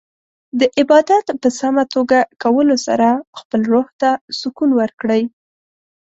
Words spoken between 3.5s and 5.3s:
روح ته سکون ورکړئ.